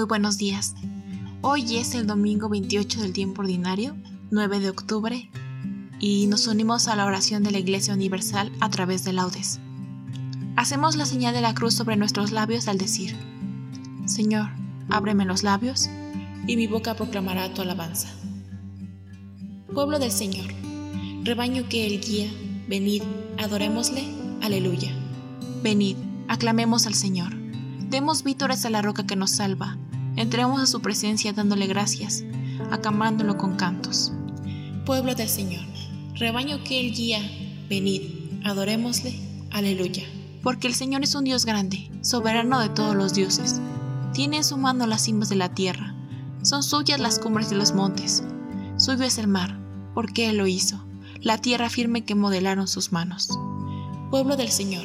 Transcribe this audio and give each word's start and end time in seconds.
Muy 0.00 0.06
buenos 0.06 0.38
días. 0.38 0.74
Hoy 1.42 1.76
es 1.76 1.94
el 1.94 2.06
domingo 2.06 2.48
28 2.48 3.02
del 3.02 3.12
tiempo 3.12 3.42
ordinario, 3.42 3.94
9 4.30 4.58
de 4.58 4.70
octubre, 4.70 5.30
y 5.98 6.26
nos 6.26 6.46
unimos 6.46 6.88
a 6.88 6.96
la 6.96 7.04
oración 7.04 7.42
de 7.42 7.50
la 7.50 7.58
Iglesia 7.58 7.92
Universal 7.92 8.50
a 8.60 8.70
través 8.70 9.04
de 9.04 9.12
laudes. 9.12 9.60
Hacemos 10.56 10.96
la 10.96 11.04
señal 11.04 11.34
de 11.34 11.42
la 11.42 11.52
cruz 11.52 11.74
sobre 11.74 11.98
nuestros 11.98 12.32
labios 12.32 12.66
al 12.66 12.78
decir, 12.78 13.14
Señor, 14.06 14.48
ábreme 14.88 15.26
los 15.26 15.42
labios, 15.42 15.90
y 16.46 16.56
mi 16.56 16.66
boca 16.66 16.94
proclamará 16.94 17.52
tu 17.52 17.60
alabanza. 17.60 18.08
Pueblo 19.74 19.98
del 19.98 20.12
Señor, 20.12 20.50
rebaño 21.24 21.68
que 21.68 21.86
Él 21.86 22.00
guía, 22.00 22.30
venid, 22.70 23.02
adorémosle, 23.36 24.02
aleluya. 24.40 24.92
Venid, 25.62 25.98
aclamemos 26.26 26.86
al 26.86 26.94
Señor. 26.94 27.34
Demos 27.90 28.22
vítores 28.22 28.64
a 28.64 28.70
la 28.70 28.80
roca 28.80 29.04
que 29.04 29.16
nos 29.16 29.32
salva. 29.32 29.76
Entremos 30.20 30.60
a 30.60 30.66
su 30.66 30.82
presencia 30.82 31.32
dándole 31.32 31.66
gracias, 31.66 32.24
acamándolo 32.70 33.38
con 33.38 33.56
cantos. 33.56 34.12
Pueblo 34.84 35.14
del 35.14 35.30
Señor, 35.30 35.64
rebaño 36.14 36.62
que 36.62 36.78
Él 36.78 36.92
guía, 36.92 37.20
venid, 37.70 38.02
adorémosle, 38.44 39.18
aleluya. 39.50 40.02
Porque 40.42 40.66
el 40.66 40.74
Señor 40.74 41.04
es 41.04 41.14
un 41.14 41.24
Dios 41.24 41.46
grande, 41.46 41.90
soberano 42.02 42.60
de 42.60 42.68
todos 42.68 42.94
los 42.94 43.14
dioses. 43.14 43.62
Tiene 44.12 44.36
en 44.36 44.44
su 44.44 44.58
mano 44.58 44.86
las 44.86 45.04
cimas 45.04 45.30
de 45.30 45.36
la 45.36 45.54
tierra, 45.54 45.94
son 46.42 46.62
suyas 46.62 47.00
las 47.00 47.18
cumbres 47.18 47.48
de 47.48 47.56
los 47.56 47.72
montes. 47.72 48.22
Suyo 48.76 49.04
es 49.04 49.16
el 49.16 49.26
mar, 49.26 49.58
porque 49.94 50.28
Él 50.28 50.36
lo 50.36 50.46
hizo, 50.46 50.84
la 51.22 51.38
tierra 51.38 51.70
firme 51.70 52.04
que 52.04 52.14
modelaron 52.14 52.68
sus 52.68 52.92
manos. 52.92 53.30
Pueblo 54.10 54.36
del 54.36 54.50
Señor, 54.50 54.84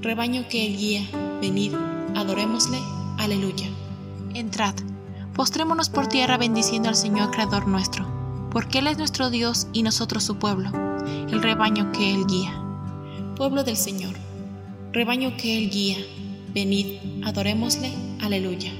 rebaño 0.00 0.48
que 0.48 0.66
Él 0.66 0.76
guía, 0.76 1.08
venid, 1.40 1.74
adorémosle, 2.16 2.80
aleluya. 3.18 3.68
Entrad, 4.34 4.74
postrémonos 5.32 5.90
por 5.90 6.08
tierra 6.08 6.36
bendiciendo 6.36 6.88
al 6.88 6.96
Señor 6.96 7.30
Creador 7.30 7.68
nuestro, 7.68 8.04
porque 8.50 8.80
Él 8.80 8.88
es 8.88 8.98
nuestro 8.98 9.30
Dios 9.30 9.68
y 9.72 9.84
nosotros 9.84 10.24
su 10.24 10.36
pueblo, 10.36 10.70
el 11.28 11.40
rebaño 11.40 11.92
que 11.92 12.12
Él 12.12 12.26
guía. 12.26 12.52
Pueblo 13.36 13.62
del 13.62 13.76
Señor, 13.76 14.14
rebaño 14.92 15.36
que 15.36 15.56
Él 15.56 15.70
guía, 15.70 15.98
venid, 16.52 16.98
adorémosle, 17.24 17.92
aleluya. 18.22 18.72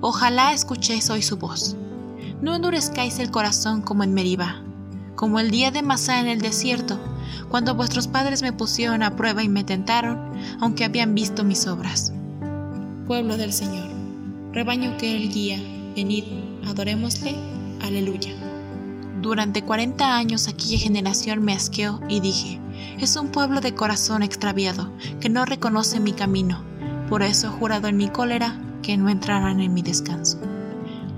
Ojalá 0.00 0.54
escuchéis 0.54 1.10
hoy 1.10 1.20
su 1.20 1.36
voz. 1.36 1.76
No 2.40 2.54
endurezcáis 2.54 3.18
el 3.18 3.30
corazón 3.30 3.82
como 3.82 4.04
en 4.04 4.14
Meribá, 4.14 4.62
como 5.16 5.38
el 5.38 5.50
día 5.50 5.70
de 5.70 5.82
Masá 5.82 6.18
en 6.18 6.28
el 6.28 6.40
desierto, 6.40 6.98
cuando 7.50 7.74
vuestros 7.74 8.08
padres 8.08 8.40
me 8.40 8.54
pusieron 8.54 9.02
a 9.02 9.16
prueba 9.16 9.42
y 9.42 9.48
me 9.48 9.64
tentaron, 9.64 10.32
aunque 10.60 10.84
habían 10.84 11.14
visto 11.14 11.44
mis 11.44 11.66
obras 11.66 12.12
pueblo 13.12 13.36
del 13.36 13.52
Señor, 13.52 13.91
rebaño 14.52 14.96
que 14.98 15.16
Él 15.16 15.30
guía, 15.32 15.58
venid, 15.96 16.24
adorémosle, 16.66 17.34
aleluya. 17.80 18.32
Durante 19.20 19.62
cuarenta 19.62 20.16
años 20.16 20.48
aquella 20.48 20.78
generación 20.78 21.42
me 21.42 21.52
asqueó 21.52 22.00
y 22.08 22.20
dije, 22.20 22.60
es 22.98 23.16
un 23.16 23.28
pueblo 23.28 23.60
de 23.60 23.74
corazón 23.74 24.22
extraviado, 24.22 24.90
que 25.20 25.28
no 25.28 25.44
reconoce 25.44 26.00
mi 26.00 26.12
camino, 26.12 26.62
por 27.08 27.22
eso 27.22 27.46
he 27.48 27.50
jurado 27.50 27.88
en 27.88 27.96
mi 27.96 28.08
cólera 28.08 28.58
que 28.82 28.96
no 28.96 29.08
entrarán 29.08 29.60
en 29.60 29.72
mi 29.72 29.82
descanso. 29.82 30.38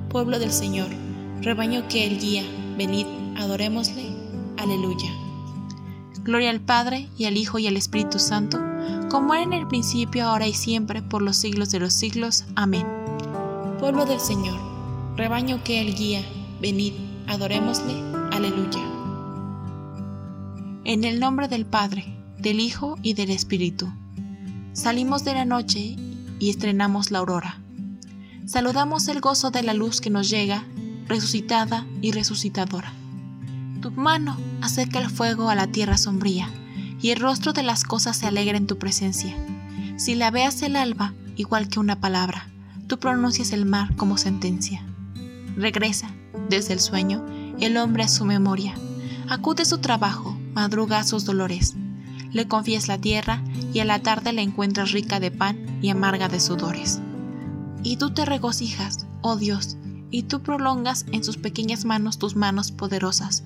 Pueblo 0.09 0.39
del 0.39 0.53
Señor, 0.53 0.89
rebaño 1.41 1.89
que 1.89 2.07
Él 2.07 2.19
guía, 2.19 2.45
venid, 2.77 3.07
adorémosle, 3.37 4.15
aleluya. 4.59 5.11
Gloria 6.23 6.51
al 6.51 6.61
Padre, 6.61 7.09
y 7.19 7.25
al 7.25 7.37
Hijo, 7.37 7.59
y 7.59 7.67
al 7.67 7.77
Espíritu 7.77 8.19
Santo, 8.19 8.59
como 9.15 9.33
era 9.33 9.45
en 9.45 9.53
el 9.53 9.69
principio, 9.69 10.25
ahora 10.25 10.49
y 10.49 10.55
siempre, 10.55 11.01
por 11.01 11.23
los 11.23 11.37
siglos 11.37 11.71
de 11.71 11.79
los 11.79 11.95
siglos. 11.95 12.47
Amén. 12.57 12.85
Pueblo 13.79 14.07
del 14.07 14.19
Señor, 14.19 14.59
rebaño 15.15 15.63
que 15.63 15.81
Él 15.81 15.95
guía, 15.95 16.25
venid, 16.61 16.95
adorémosle. 17.29 17.95
Aleluya. 18.33 18.83
En 20.83 21.05
el 21.05 21.21
nombre 21.21 21.47
del 21.47 21.65
Padre, 21.65 22.13
del 22.39 22.59
Hijo 22.59 22.99
y 23.03 23.15
del 23.15 23.31
Espíritu. 23.31 23.89
Salimos 24.73 25.25
de 25.25 25.35
la 25.35 25.45
noche 25.45 25.95
y 26.41 26.51
estrenamos 26.51 27.13
la 27.13 27.21
aurora. 27.21 27.61
Saludamos 28.47 29.07
el 29.07 29.21
gozo 29.21 29.53
de 29.53 29.63
la 29.63 29.75
luz 29.75 30.01
que 30.01 30.11
nos 30.11 30.29
llega, 30.29 30.65
resucitada 31.07 31.87
y 32.03 32.11
resucitadora. 32.11 32.93
Tu 33.81 33.93
mano 33.93 34.37
acerca 34.61 34.99
el 34.99 35.09
fuego 35.09 35.51
a 35.51 35.55
la 35.55 35.69
tierra 35.69 35.99
sombría 35.99 36.51
y 37.05 37.11
el 37.11 37.21
rostro 37.21 37.53
de 37.53 37.63
las 37.63 37.85
cosas 37.85 38.17
se 38.17 38.27
alegra 38.27 38.57
en 38.57 38.67
tu 38.67 38.79
presencia. 38.79 39.37
Si 39.99 40.15
la 40.15 40.31
veas 40.31 40.63
el 40.63 40.75
alba, 40.75 41.13
igual 41.37 41.69
que 41.69 41.79
una 41.79 42.01
palabra, 42.01 42.49
tú 42.87 42.99
pronuncias 42.99 43.53
el 43.53 43.67
mar 43.67 43.95
como 43.97 44.17
sentencia. 44.17 44.83
Regresa, 45.55 46.09
desde 46.49 46.73
el 46.73 46.81
sueño, 46.81 47.23
el 47.61 47.77
hombre 47.77 48.05
a 48.05 48.09
su 48.09 48.25
memoria. 48.25 48.73
Acude 49.29 49.67
su 49.67 49.83
trabajo, 49.83 50.35
madruga 50.55 50.99
a 50.99 51.05
sus 51.05 51.27
dolores. 51.27 51.75
Le 52.33 52.49
confías 52.49 52.89
la 52.89 52.97
tierra 52.97 53.43
y 53.75 53.81
a 53.81 53.85
la 53.85 53.99
tarde 53.99 54.33
la 54.33 54.41
encuentras 54.41 54.93
rica 54.93 55.21
de 55.21 55.31
pan 55.31 55.79
y 55.83 55.91
amarga 55.91 56.31
de 56.31 56.41
sudores. 56.41 57.03
Y 57.83 57.99
tú 57.99 58.15
te 58.15 58.25
regocijas, 58.25 59.07
oh 59.21 59.37
Dios, 59.37 59.77
y 60.11 60.23
tú 60.23 60.41
prolongas 60.41 61.05
en 61.13 61.23
sus 61.23 61.37
pequeñas 61.37 61.85
manos 61.85 62.19
tus 62.19 62.35
manos 62.35 62.73
poderosas. 62.73 63.45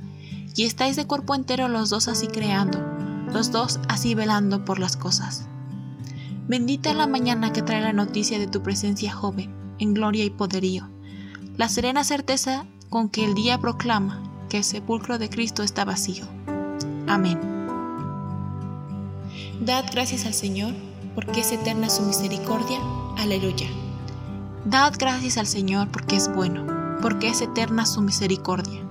Y 0.55 0.63
estáis 0.63 0.95
de 0.95 1.09
cuerpo 1.09 1.35
entero 1.35 1.67
los 1.67 1.91
dos 1.91 2.07
así 2.07 2.29
creando, 2.29 2.98
los 3.33 3.53
dos 3.53 3.81
así 3.89 4.15
velando 4.15 4.65
por 4.65 4.79
las 4.79 4.97
cosas. 4.97 5.47
Bendita 6.49 6.95
la 6.95 7.07
mañana 7.07 7.53
que 7.53 7.63
trae 7.63 7.83
la 7.83 7.93
noticia 7.93 8.39
de 8.39 8.47
tu 8.47 8.63
presencia 8.63 9.13
joven, 9.13 9.55
en 9.79 9.95
gloria 9.95 10.25
y 10.25 10.31
poderío, 10.31 10.89
la 11.57 11.69
serena 11.69 12.05
certeza 12.05 12.65
con 12.89 13.09
que 13.09 13.25
el 13.25 13.35
día 13.35 13.59
proclama 13.59 14.23
que 14.49 14.59
el 14.59 14.65
sepulcro 14.65 15.19
de 15.19 15.29
Cristo 15.29 15.63
está 15.63 15.85
vacío. 15.85 16.25
Amén. 17.07 17.39
Dad 19.61 19.85
gracias 19.93 20.25
al 20.25 20.35
Señor, 20.35 20.75
porque 21.15 21.41
es 21.41 21.53
eterna 21.53 21.91
su 21.91 22.03
misericordia. 22.03 22.79
Aleluya. 23.19 23.67
Dad 24.65 24.95
gracias 24.99 25.37
al 25.37 25.47
Señor, 25.47 25.89
porque 25.89 26.17
es 26.17 26.33
bueno, 26.35 26.67
porque 27.03 27.29
es 27.29 27.43
eterna 27.43 27.85
su 27.85 28.01
misericordia. 28.01 28.83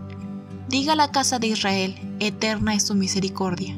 Diga 0.68 0.95
la 0.95 1.12
casa 1.12 1.40
de 1.40 1.48
Israel, 1.48 1.95
eterna 2.19 2.74
es 2.74 2.83
su 2.83 2.95
misericordia. 2.95 3.78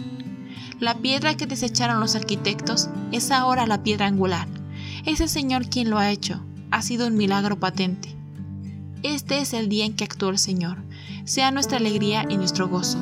La 0.81 0.95
piedra 0.95 1.37
que 1.37 1.45
desecharon 1.45 1.99
los 1.99 2.15
arquitectos 2.15 2.89
es 3.11 3.29
ahora 3.29 3.67
la 3.67 3.83
piedra 3.83 4.07
angular. 4.07 4.47
Es 5.05 5.21
el 5.21 5.29
Señor 5.29 5.69
quien 5.69 5.91
lo 5.91 5.99
ha 5.99 6.09
hecho. 6.09 6.41
Ha 6.71 6.81
sido 6.81 7.05
un 7.05 7.15
milagro 7.15 7.59
patente. 7.59 8.15
Este 9.03 9.37
es 9.37 9.53
el 9.53 9.69
día 9.69 9.85
en 9.85 9.95
que 9.95 10.05
actuó 10.05 10.29
el 10.29 10.39
Señor. 10.39 10.79
Sea 11.23 11.51
nuestra 11.51 11.77
alegría 11.77 12.25
y 12.27 12.35
nuestro 12.35 12.67
gozo. 12.67 12.97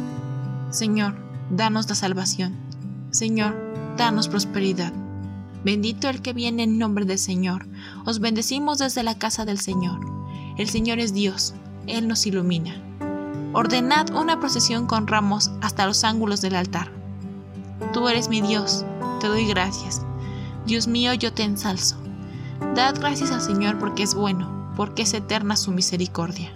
Señor, 0.72 1.16
danos 1.52 1.88
la 1.88 1.96
salvación. 1.96 2.54
Señor, 3.12 3.56
danos 3.96 4.28
prosperidad. 4.28 4.92
Bendito 5.64 6.10
el 6.10 6.22
que 6.22 6.34
viene 6.34 6.64
en 6.64 6.80
nombre 6.80 7.06
del 7.06 7.18
Señor. 7.18 7.66
Os 8.04 8.20
bendecimos 8.20 8.80
desde 8.80 9.04
la 9.04 9.18
casa 9.18 9.46
del 9.46 9.58
Señor. 9.58 10.02
El 10.58 10.68
Señor 10.68 11.00
es 11.00 11.14
Dios. 11.14 11.54
Él 11.88 12.10
nos 12.10 12.28
ilumina. 12.28 12.76
Ordenad 13.54 14.14
una 14.14 14.38
procesión 14.42 14.86
con 14.86 15.08
ramos 15.08 15.50
hasta 15.62 15.86
los 15.86 16.04
ángulos 16.04 16.42
del 16.42 16.56
altar. 16.56 16.99
Tú 17.94 18.08
eres 18.08 18.30
mi 18.30 18.42
Dios. 18.42 18.86
Te 19.20 19.28
doy 19.28 19.48
gracias. 19.48 20.02
Dios 20.66 20.88
mío, 20.88 21.14
yo 21.14 21.34
te 21.34 21.44
ensalzo. 21.44 21.98
Dad 22.76 22.96
gracias 23.00 23.32
al 23.32 23.42
Señor 23.42 23.80
porque 23.80 24.04
es 24.04 24.14
bueno 24.14 24.60
porque 24.80 25.02
es 25.02 25.14
eterna 25.14 25.58
su 25.58 25.74
misericordia. 25.74 26.54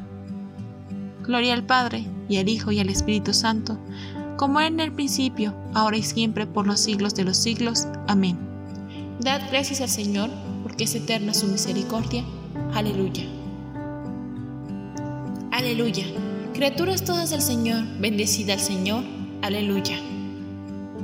Gloria 1.24 1.53
al 1.53 1.65
Padre, 1.65 2.07
y 2.30 2.38
al 2.38 2.47
Hijo, 2.47 2.71
y 2.71 2.80
al 2.80 2.88
Espíritu 2.88 3.33
Santo, 3.33 3.77
como 4.38 4.62
en 4.62 4.80
el 4.80 4.94
principio, 4.94 5.53
ahora 5.74 5.97
y 5.97 6.03
siempre, 6.03 6.47
por 6.47 6.65
los 6.65 6.80
siglos 6.80 7.15
de 7.15 7.25
los 7.25 7.35
siglos. 7.35 7.85
Amén. 8.07 8.38
Dad 9.19 9.41
gracias 9.51 9.81
al 9.81 9.89
Señor, 9.89 10.30
porque 10.63 10.85
es 10.85 10.95
eterna 10.95 11.33
su 11.33 11.47
misericordia. 11.47 12.24
Aleluya. 12.74 13.25
Aleluya. 15.51 16.06
Criaturas 16.53 17.03
todas 17.03 17.30
del 17.30 17.41
Señor, 17.41 17.83
bendecida 18.00 18.53
al 18.53 18.62
Señor. 18.62 19.03
Aleluya. 19.41 19.97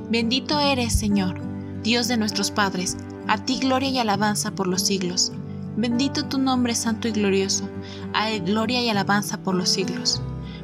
Bendito 0.09 0.59
eres, 0.59 0.93
Señor, 0.93 1.39
Dios 1.83 2.07
de 2.07 2.17
nuestros 2.17 2.49
padres, 2.49 2.97
a 3.27 3.37
ti 3.37 3.59
gloria 3.59 3.89
y 3.89 3.99
alabanza 3.99 4.49
por 4.49 4.65
los 4.65 4.81
siglos. 4.81 5.31
Bendito 5.77 6.25
tu 6.25 6.39
nombre 6.39 6.73
santo 6.73 7.07
y 7.07 7.11
glorioso, 7.11 7.69
a 8.15 8.31
gloria 8.39 8.81
y 8.81 8.89
alabanza 8.89 9.37
por 9.37 9.53
los 9.53 9.69
siglos. 9.69 10.19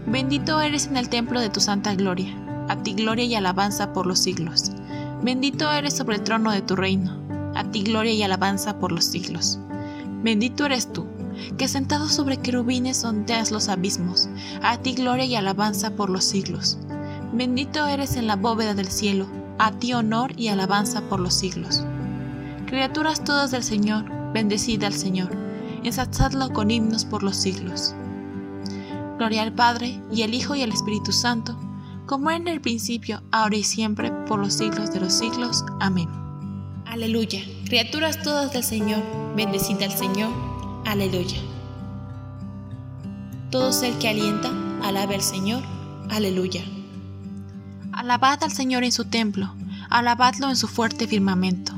Bendito 0.07 0.59
eres 0.61 0.87
en 0.87 0.97
el 0.97 1.09
templo 1.09 1.39
de 1.39 1.51
tu 1.51 1.59
santa 1.59 1.93
gloria, 1.93 2.35
a 2.69 2.81
ti 2.81 2.93
gloria 2.93 3.25
y 3.25 3.35
alabanza 3.35 3.93
por 3.93 4.07
los 4.07 4.17
siglos. 4.17 4.71
Bendito 5.21 5.71
eres 5.71 5.95
sobre 5.95 6.15
el 6.15 6.23
trono 6.23 6.51
de 6.51 6.63
tu 6.63 6.75
reino, 6.75 7.15
a 7.53 7.69
ti 7.69 7.83
gloria 7.83 8.13
y 8.13 8.23
alabanza 8.23 8.79
por 8.79 8.91
los 8.91 9.05
siglos. 9.05 9.59
Bendito 10.23 10.65
eres 10.65 10.91
tú, 10.91 11.05
que 11.59 11.67
sentado 11.67 12.09
sobre 12.09 12.37
querubines 12.37 12.97
sondeas 12.97 13.51
los 13.51 13.69
abismos, 13.69 14.27
a 14.63 14.77
ti 14.77 14.93
gloria 14.93 15.25
y 15.25 15.35
alabanza 15.35 15.91
por 15.91 16.09
los 16.09 16.23
siglos. 16.23 16.79
Bendito 17.33 17.85
eres 17.87 18.15
en 18.15 18.27
la 18.27 18.35
bóveda 18.35 18.73
del 18.73 18.89
cielo, 18.89 19.27
a 19.57 19.71
ti 19.71 19.93
honor 19.93 20.33
y 20.37 20.47
alabanza 20.47 21.01
por 21.09 21.19
los 21.19 21.33
siglos. 21.33 21.83
Criaturas 22.67 23.23
todas 23.23 23.51
del 23.51 23.63
Señor, 23.63 24.05
Bendecid 24.33 24.83
al 24.83 24.93
Señor, 24.93 25.29
ensalzadlo 25.83 26.51
con 26.51 26.71
himnos 26.71 27.05
por 27.05 27.23
los 27.23 27.37
siglos. 27.37 27.95
Gloria 29.17 29.43
al 29.43 29.53
Padre, 29.53 30.01
y 30.11 30.23
al 30.23 30.33
Hijo, 30.33 30.55
y 30.55 30.61
al 30.61 30.73
Espíritu 30.73 31.11
Santo, 31.11 31.57
como 32.05 32.31
en 32.31 32.47
el 32.47 32.61
principio, 32.61 33.23
ahora 33.31 33.55
y 33.55 33.63
siempre, 33.63 34.11
por 34.27 34.39
los 34.39 34.53
siglos 34.53 34.91
de 34.91 34.99
los 34.99 35.13
siglos. 35.13 35.63
Amén. 35.79 36.09
Aleluya. 36.85 37.41
Criaturas 37.65 38.21
todas 38.23 38.53
del 38.53 38.63
Señor, 38.63 39.01
bendecid 39.35 39.81
al 39.81 39.91
Señor. 39.91 40.31
Aleluya. 40.85 41.37
Todo 43.49 43.71
ser 43.71 43.93
que 43.99 44.09
alienta, 44.09 44.51
alabe 44.83 45.15
al 45.15 45.21
Señor. 45.21 45.63
Aleluya. 46.09 46.61
Alabad 47.95 48.43
al 48.43 48.51
Señor 48.51 48.83
en 48.83 48.91
su 48.91 49.05
templo, 49.05 49.55
alabadlo 49.89 50.49
en 50.49 50.57
su 50.57 50.67
fuerte 50.67 51.07
firmamento. 51.07 51.71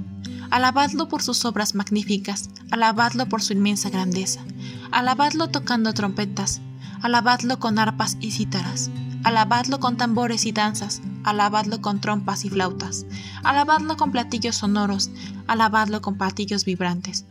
Alabadlo 0.50 1.08
por 1.10 1.22
sus 1.22 1.46
obras 1.46 1.76
magníficas, 1.76 2.50
alabadlo 2.72 3.30
por 3.30 3.44
su 3.44 3.54
inmensa 3.54 3.92
grandeza, 3.92 4.42
alabadlo 4.90 5.50
tocando 5.50 5.94
trompetas, 5.94 6.60
alabadlo 7.04 7.60
con 7.60 7.78
arpas 7.78 8.18
y 8.20 8.32
cítaras, 8.32 8.90
alabadlo 9.24 9.80
con 9.80 9.96
tambores 9.96 10.48
y 10.48 10.52
danzas, 10.54 11.04
alabadlo 11.24 11.82
con 11.82 12.02
trompas 12.02 12.46
y 12.46 12.50
flautas, 12.50 13.06
alabadlo 13.44 13.96
con 13.96 14.12
platillos 14.12 14.56
sonoros, 14.56 15.12
alabadlo 15.46 16.02
con 16.02 16.18
platillos 16.18 16.66
vibrantes. 16.66 17.26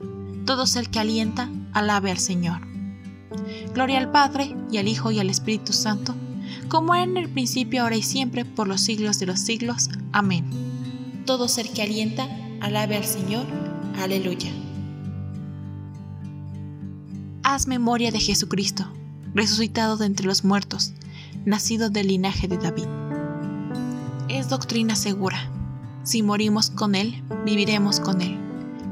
Todo 0.44 0.62
el 0.76 0.90
que 0.90 1.00
alienta, 1.00 1.50
alabe 1.72 2.12
al 2.12 2.18
Señor. 2.18 2.60
Gloria 3.74 3.98
al 3.98 4.12
Padre, 4.12 4.56
y 4.70 4.78
al 4.78 4.86
Hijo, 4.86 5.10
y 5.10 5.18
al 5.18 5.28
Espíritu 5.28 5.72
Santo, 5.72 6.14
como 6.68 6.94
en 6.94 7.16
el 7.16 7.28
principio, 7.28 7.82
ahora 7.82 7.96
y 7.96 8.02
siempre, 8.02 8.44
por 8.44 8.68
los 8.68 8.80
siglos 8.80 9.18
de 9.18 9.26
los 9.26 9.40
siglos. 9.40 9.90
Amén. 10.12 10.44
Todo 11.24 11.48
ser 11.48 11.68
que 11.70 11.82
alienta, 11.82 12.28
Alabe 12.60 12.96
al 12.96 13.04
Señor. 13.04 13.46
Aleluya. 14.00 14.50
Haz 17.42 17.66
memoria 17.66 18.10
de 18.10 18.18
Jesucristo, 18.18 18.86
resucitado 19.34 19.96
de 19.96 20.06
entre 20.06 20.26
los 20.26 20.44
muertos, 20.44 20.94
nacido 21.44 21.90
del 21.90 22.08
linaje 22.08 22.48
de 22.48 22.58
David. 22.58 22.86
Es 24.28 24.48
doctrina 24.48 24.96
segura. 24.96 25.50
Si 26.02 26.22
morimos 26.22 26.70
con 26.70 26.94
Él, 26.94 27.22
viviremos 27.44 28.00
con 28.00 28.20
Él. 28.20 28.38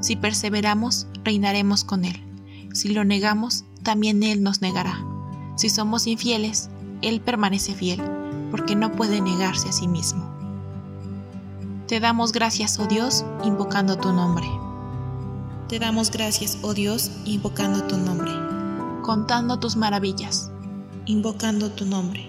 Si 0.01 0.17
perseveramos, 0.17 1.07
reinaremos 1.25 1.85
con 1.85 2.05
Él. 2.05 2.23
Si 2.73 2.89
lo 2.89 3.05
negamos, 3.05 3.65
también 3.83 4.23
Él 4.23 4.43
nos 4.43 4.61
negará. 4.61 5.05
Si 5.57 5.69
somos 5.69 6.07
infieles, 6.07 6.71
Él 7.03 7.21
permanece 7.21 7.75
fiel, 7.75 8.03
porque 8.51 8.77
no 8.77 8.93
puede 8.93 9.21
negarse 9.21 9.69
a 9.69 9.73
sí 9.73 9.89
mismo. 9.89 10.35
Te 11.87 12.01
damos 12.01 12.33
gracias, 12.33 12.79
oh 12.79 12.87
Dios, 12.87 13.25
invocando 13.45 13.99
tu 13.99 14.13
nombre. 14.13 14.47
Te 15.69 15.79
damos 15.79 16.11
gracias, 16.11 16.59
oh 16.63 16.73
Dios, 16.73 17.11
invocando 17.25 17.85
tu 17.85 17.97
nombre. 17.97 18.33
Contando 19.03 19.59
tus 19.59 19.77
maravillas, 19.77 20.51
invocando 21.05 21.71
tu 21.71 21.85
nombre. 21.85 22.29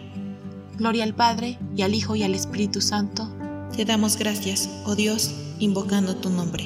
Gloria 0.78 1.04
al 1.04 1.14
Padre, 1.14 1.58
y 1.76 1.84
al 1.84 1.96
Hijo, 1.96 2.16
y 2.16 2.24
al 2.24 2.36
Espíritu 2.36 2.82
Santo. 2.82 3.30
Te 3.76 3.86
damos 3.86 4.18
gracias, 4.18 4.70
oh 4.86 4.96
Dios, 4.96 5.32
invocando 5.60 6.16
tu 6.18 6.30
nombre. 6.30 6.64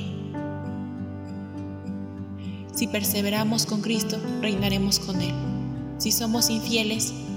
Si 2.73 2.87
perseveramos 2.87 3.65
con 3.65 3.81
Cristo, 3.81 4.17
reinaremos 4.41 4.99
con 4.99 5.21
Él. 5.21 5.33
Si 5.97 6.11
somos 6.11 6.49
infieles, 6.49 7.13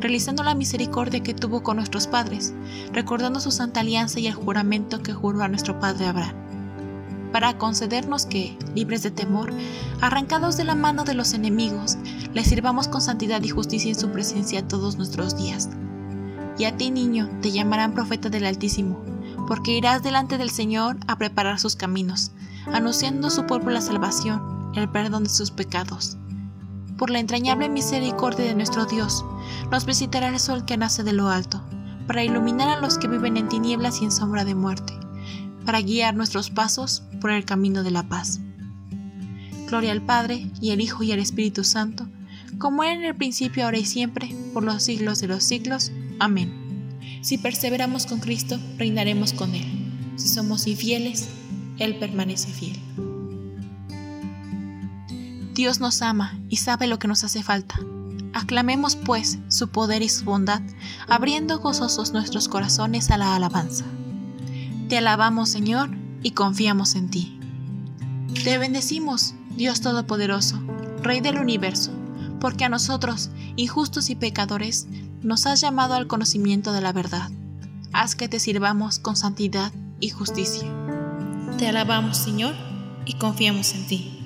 realizando 0.00 0.42
la 0.42 0.54
misericordia 0.54 1.22
que 1.22 1.34
tuvo 1.34 1.62
con 1.62 1.76
nuestros 1.76 2.06
padres, 2.06 2.54
recordando 2.92 3.40
su 3.40 3.50
santa 3.50 3.80
alianza 3.80 4.20
y 4.20 4.26
el 4.26 4.34
juramento 4.34 5.02
que 5.02 5.12
juró 5.12 5.42
a 5.42 5.48
nuestro 5.48 5.78
padre 5.78 6.06
Abraham, 6.06 6.34
para 7.32 7.58
concedernos 7.58 8.26
que, 8.26 8.58
libres 8.74 9.02
de 9.02 9.10
temor, 9.10 9.52
arrancados 10.00 10.56
de 10.56 10.64
la 10.64 10.74
mano 10.74 11.04
de 11.04 11.14
los 11.14 11.34
enemigos, 11.34 11.96
le 12.34 12.44
sirvamos 12.44 12.88
con 12.88 13.00
santidad 13.00 13.42
y 13.42 13.48
justicia 13.48 13.90
en 13.90 13.98
su 13.98 14.10
presencia 14.10 14.66
todos 14.66 14.96
nuestros 14.96 15.36
días. 15.36 15.68
Y 16.58 16.64
a 16.64 16.76
ti, 16.76 16.90
niño, 16.90 17.30
te 17.40 17.52
llamarán 17.52 17.94
profeta 17.94 18.28
del 18.28 18.46
Altísimo, 18.46 19.00
porque 19.46 19.72
irás 19.72 20.02
delante 20.02 20.38
del 20.38 20.50
Señor 20.50 20.96
a 21.06 21.16
preparar 21.16 21.60
sus 21.60 21.76
caminos, 21.76 22.32
anunciando 22.72 23.28
a 23.28 23.30
su 23.30 23.46
pueblo 23.46 23.70
la 23.70 23.80
salvación 23.80 24.60
el 24.74 24.88
perdón 24.88 25.24
de 25.24 25.30
sus 25.30 25.50
pecados. 25.50 26.16
Por 26.96 27.10
la 27.10 27.18
entrañable 27.18 27.68
misericordia 27.68 28.44
de 28.44 28.54
nuestro 28.54 28.86
Dios, 28.86 29.24
nos 29.70 29.86
visitará 29.86 30.28
el 30.28 30.38
sol 30.38 30.64
que 30.64 30.76
nace 30.76 31.02
de 31.02 31.12
lo 31.12 31.28
alto, 31.28 31.62
para 32.06 32.24
iluminar 32.24 32.68
a 32.68 32.80
los 32.80 32.98
que 32.98 33.08
viven 33.08 33.36
en 33.36 33.48
tinieblas 33.48 34.00
y 34.00 34.04
en 34.04 34.12
sombra 34.12 34.44
de 34.44 34.54
muerte, 34.54 34.92
para 35.64 35.80
guiar 35.80 36.14
nuestros 36.14 36.50
pasos 36.50 37.02
por 37.20 37.30
el 37.30 37.44
camino 37.44 37.82
de 37.82 37.90
la 37.90 38.02
paz. 38.02 38.40
Gloria 39.68 39.92
al 39.92 40.02
Padre, 40.02 40.50
y 40.60 40.72
al 40.72 40.80
Hijo, 40.80 41.02
y 41.02 41.12
al 41.12 41.20
Espíritu 41.20 41.62
Santo, 41.62 42.08
como 42.58 42.82
era 42.82 42.94
en 42.94 43.04
el 43.04 43.14
principio, 43.14 43.64
ahora 43.64 43.78
y 43.78 43.84
siempre, 43.84 44.34
por 44.52 44.64
los 44.64 44.82
siglos 44.82 45.20
de 45.20 45.28
los 45.28 45.44
siglos. 45.44 45.92
Amén. 46.18 46.98
Si 47.22 47.38
perseveramos 47.38 48.06
con 48.06 48.20
Cristo, 48.20 48.58
reinaremos 48.78 49.32
con 49.32 49.54
Él. 49.54 49.64
Si 50.16 50.28
somos 50.28 50.66
infieles, 50.66 51.28
Él 51.78 51.96
permanece 51.96 52.50
fiel. 52.50 52.78
Dios 55.54 55.80
nos 55.80 56.02
ama 56.02 56.38
y 56.48 56.56
sabe 56.56 56.86
lo 56.86 56.98
que 56.98 57.08
nos 57.08 57.22
hace 57.24 57.42
falta. 57.42 57.78
Aclamemos 58.40 58.96
pues 58.96 59.38
su 59.48 59.68
poder 59.68 60.00
y 60.00 60.08
su 60.08 60.24
bondad, 60.24 60.62
abriendo 61.08 61.58
gozosos 61.58 62.12
nuestros 62.12 62.48
corazones 62.48 63.10
a 63.10 63.18
la 63.18 63.36
alabanza. 63.36 63.84
Te 64.88 64.96
alabamos, 64.96 65.50
Señor, 65.50 65.90
y 66.22 66.30
confiamos 66.30 66.94
en 66.94 67.10
ti. 67.10 67.38
Te 68.42 68.56
bendecimos, 68.56 69.34
Dios 69.56 69.82
Todopoderoso, 69.82 70.58
Rey 71.02 71.20
del 71.20 71.38
universo, 71.38 71.92
porque 72.40 72.64
a 72.64 72.70
nosotros, 72.70 73.28
injustos 73.56 74.08
y 74.08 74.14
pecadores, 74.14 74.86
nos 75.20 75.44
has 75.44 75.60
llamado 75.60 75.92
al 75.92 76.06
conocimiento 76.06 76.72
de 76.72 76.80
la 76.80 76.94
verdad. 76.94 77.30
Haz 77.92 78.14
que 78.14 78.28
te 78.28 78.40
sirvamos 78.40 78.98
con 78.98 79.16
santidad 79.16 79.70
y 80.00 80.08
justicia. 80.08 80.66
Te 81.58 81.68
alabamos, 81.68 82.16
Señor, 82.16 82.54
y 83.04 83.18
confiamos 83.18 83.74
en 83.74 83.86
ti. 83.86 84.18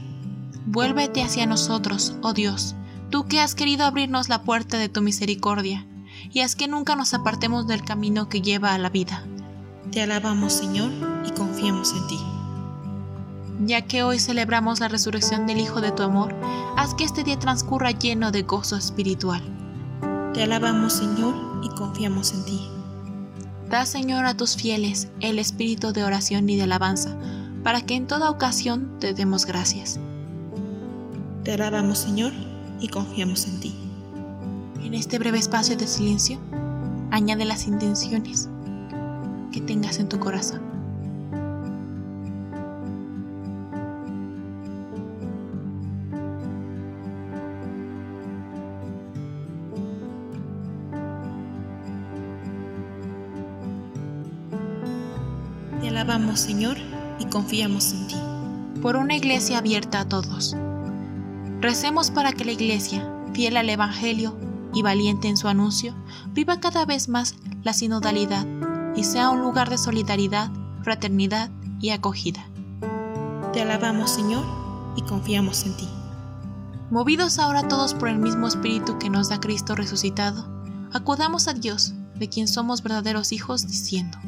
Vuélvete 0.66 1.20
hacia 1.20 1.46
nosotros, 1.46 2.14
oh 2.22 2.32
Dios, 2.32 2.76
tú 3.14 3.28
que 3.28 3.40
has 3.40 3.54
querido 3.54 3.84
abrirnos 3.84 4.28
la 4.28 4.42
puerta 4.42 4.76
de 4.76 4.88
tu 4.88 5.00
misericordia, 5.00 5.86
y 6.32 6.40
haz 6.40 6.56
que 6.56 6.66
nunca 6.66 6.96
nos 6.96 7.14
apartemos 7.14 7.68
del 7.68 7.84
camino 7.84 8.28
que 8.28 8.42
lleva 8.42 8.74
a 8.74 8.78
la 8.78 8.88
vida. 8.88 9.24
Te 9.92 10.02
alabamos, 10.02 10.52
Señor, 10.52 10.90
y 11.24 11.30
confiamos 11.30 11.92
en 11.92 12.08
ti. 12.08 12.18
Ya 13.66 13.82
que 13.82 14.02
hoy 14.02 14.18
celebramos 14.18 14.80
la 14.80 14.88
resurrección 14.88 15.46
del 15.46 15.60
Hijo 15.60 15.80
de 15.80 15.92
tu 15.92 16.02
amor, 16.02 16.34
haz 16.76 16.94
que 16.94 17.04
este 17.04 17.22
día 17.22 17.38
transcurra 17.38 17.92
lleno 17.92 18.32
de 18.32 18.42
gozo 18.42 18.74
espiritual. 18.74 19.44
Te 20.32 20.42
alabamos, 20.42 20.94
Señor, 20.94 21.36
y 21.62 21.68
confiamos 21.68 22.32
en 22.32 22.44
ti. 22.46 22.68
Da, 23.70 23.86
Señor, 23.86 24.26
a 24.26 24.36
tus 24.36 24.56
fieles 24.56 25.06
el 25.20 25.38
espíritu 25.38 25.92
de 25.92 26.02
oración 26.02 26.50
y 26.50 26.56
de 26.56 26.64
alabanza, 26.64 27.16
para 27.62 27.80
que 27.80 27.94
en 27.94 28.08
toda 28.08 28.28
ocasión 28.28 28.98
te 28.98 29.14
demos 29.14 29.46
gracias. 29.46 30.00
Te 31.44 31.52
alabamos, 31.52 31.98
Señor, 31.98 32.32
y 32.80 32.88
confiamos 32.88 33.46
en 33.46 33.60
ti. 33.60 33.74
En 34.82 34.94
este 34.94 35.18
breve 35.18 35.38
espacio 35.38 35.76
de 35.76 35.86
silencio, 35.86 36.38
añade 37.10 37.44
las 37.44 37.66
intenciones 37.66 38.48
que 39.52 39.60
tengas 39.60 39.98
en 39.98 40.08
tu 40.08 40.18
corazón. 40.18 40.60
Te 55.80 55.88
alabamos, 55.88 56.40
Señor, 56.40 56.76
y 57.18 57.26
confiamos 57.26 57.92
en 57.92 58.06
ti. 58.08 58.16
Por 58.82 58.96
una 58.96 59.16
iglesia 59.16 59.58
abierta 59.58 60.00
a 60.00 60.08
todos 60.08 60.56
Recemos 61.64 62.10
para 62.10 62.32
que 62.34 62.44
la 62.44 62.52
Iglesia, 62.52 63.10
fiel 63.32 63.56
al 63.56 63.70
Evangelio 63.70 64.36
y 64.74 64.82
valiente 64.82 65.28
en 65.28 65.38
su 65.38 65.48
anuncio, 65.48 65.94
viva 66.34 66.60
cada 66.60 66.84
vez 66.84 67.08
más 67.08 67.36
la 67.62 67.72
sinodalidad 67.72 68.46
y 68.94 69.04
sea 69.04 69.30
un 69.30 69.40
lugar 69.40 69.70
de 69.70 69.78
solidaridad, 69.78 70.50
fraternidad 70.82 71.48
y 71.80 71.88
acogida. 71.88 72.46
Te 73.54 73.62
alabamos, 73.62 74.10
Señor, 74.10 74.44
y 74.94 75.00
confiamos 75.04 75.64
en 75.64 75.74
ti. 75.78 75.88
Movidos 76.90 77.38
ahora 77.38 77.66
todos 77.66 77.94
por 77.94 78.10
el 78.10 78.18
mismo 78.18 78.46
Espíritu 78.46 78.98
que 78.98 79.08
nos 79.08 79.30
da 79.30 79.40
Cristo 79.40 79.74
resucitado, 79.74 80.46
acudamos 80.92 81.48
a 81.48 81.54
Dios, 81.54 81.94
de 82.16 82.28
quien 82.28 82.46
somos 82.46 82.82
verdaderos 82.82 83.32
hijos, 83.32 83.66
diciendo, 83.66 84.18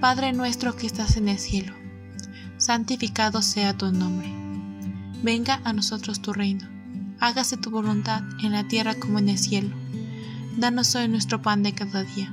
Padre 0.00 0.32
nuestro 0.32 0.74
que 0.74 0.86
estás 0.86 1.18
en 1.18 1.28
el 1.28 1.38
cielo, 1.38 1.74
santificado 2.56 3.42
sea 3.42 3.76
tu 3.76 3.92
nombre 3.92 4.42
Venga 5.22 5.60
a 5.62 5.72
nosotros 5.72 6.20
tu 6.20 6.32
reino. 6.32 6.66
Hágase 7.20 7.56
tu 7.56 7.70
voluntad 7.70 8.24
en 8.42 8.50
la 8.50 8.66
tierra 8.66 8.96
como 8.96 9.20
en 9.20 9.28
el 9.28 9.38
cielo. 9.38 9.70
Danos 10.56 10.96
hoy 10.96 11.06
nuestro 11.06 11.40
pan 11.40 11.62
de 11.62 11.72
cada 11.72 12.02
día. 12.02 12.32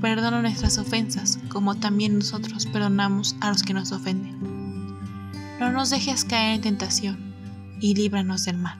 Perdona 0.00 0.40
nuestras 0.40 0.78
ofensas, 0.78 1.38
como 1.50 1.74
también 1.74 2.16
nosotros 2.16 2.64
perdonamos 2.64 3.36
a 3.40 3.50
los 3.50 3.62
que 3.62 3.74
nos 3.74 3.92
ofenden. 3.92 4.40
No 5.60 5.70
nos 5.70 5.90
dejes 5.90 6.24
caer 6.24 6.54
en 6.54 6.60
tentación, 6.62 7.18
y 7.78 7.94
líbranos 7.94 8.46
del 8.46 8.56
mal. 8.56 8.78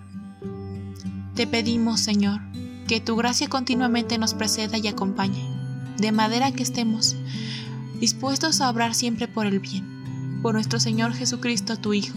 Te 1.34 1.46
pedimos, 1.46 2.00
Señor, 2.00 2.40
que 2.88 3.00
tu 3.00 3.14
gracia 3.14 3.48
continuamente 3.48 4.16
nos 4.16 4.32
preceda 4.32 4.78
y 4.78 4.88
acompañe, 4.88 5.46
de 5.98 6.12
manera 6.12 6.50
que 6.52 6.62
estemos 6.62 7.14
dispuestos 8.00 8.62
a 8.62 8.70
obrar 8.70 8.94
siempre 8.94 9.28
por 9.28 9.44
el 9.44 9.60
bien. 9.60 10.40
Por 10.40 10.54
nuestro 10.54 10.80
Señor 10.80 11.12
Jesucristo, 11.12 11.76
tu 11.76 11.92
Hijo 11.92 12.16